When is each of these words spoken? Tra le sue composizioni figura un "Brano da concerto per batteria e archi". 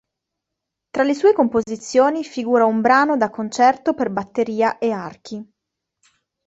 Tra 0.89 1.03
le 1.03 1.13
sue 1.13 1.31
composizioni 1.31 2.23
figura 2.23 2.65
un 2.65 2.81
"Brano 2.81 3.17
da 3.17 3.29
concerto 3.29 3.93
per 3.93 4.09
batteria 4.09 4.79
e 4.79 4.89
archi". 4.89 5.47